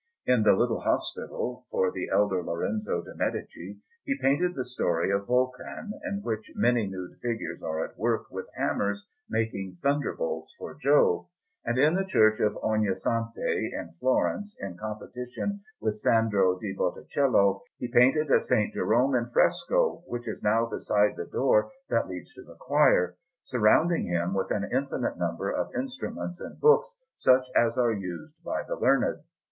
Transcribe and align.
In 0.25 0.41
the 0.41 0.53
Little 0.53 0.79
Hospital, 0.81 1.67
for 1.69 1.91
the 1.91 2.09
elder 2.11 2.41
Lorenzo 2.43 3.03
de' 3.03 3.13
Medici, 3.13 3.77
he 4.03 4.17
painted 4.19 4.55
the 4.55 4.65
story 4.65 5.11
of 5.11 5.27
Vulcan, 5.27 5.91
in 6.03 6.23
which 6.23 6.51
many 6.55 6.87
nude 6.87 7.19
figures 7.21 7.61
are 7.61 7.85
at 7.85 7.99
work 7.99 8.23
with 8.31 8.47
hammers 8.55 9.07
making 9.29 9.77
thunderbolts 9.83 10.55
for 10.57 10.73
Jove. 10.73 11.27
And 11.65 11.77
in 11.77 11.93
the 11.93 12.03
Church 12.03 12.39
of 12.39 12.57
Ognissanti 12.63 13.71
in 13.75 13.93
Florence, 13.99 14.57
in 14.59 14.75
competition 14.75 15.61
with 15.79 15.99
Sandro 15.99 16.57
di 16.57 16.73
Botticello, 16.75 17.61
he 17.77 17.87
painted 17.87 18.31
a 18.31 18.37
S. 18.37 18.49
Jerome 18.73 19.13
in 19.13 19.29
fresco 19.29 19.97
(which 20.07 20.27
is 20.27 20.41
now 20.41 20.65
beside 20.65 21.15
the 21.15 21.25
door 21.27 21.69
that 21.89 22.07
leads 22.09 22.33
to 22.33 22.41
the 22.41 22.55
choir), 22.55 23.17
surrounding 23.43 24.07
him 24.07 24.33
with 24.33 24.49
an 24.49 24.67
infinite 24.73 25.19
number 25.19 25.51
of 25.51 25.69
instruments 25.75 26.41
and 26.41 26.59
books, 26.59 26.95
such 27.15 27.45
as 27.55 27.77
are 27.77 27.93
used 27.93 28.43
by 28.43 28.63
the 28.63 28.75
learned. 28.75 29.21